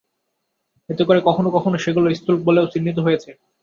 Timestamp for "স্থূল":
2.11-2.35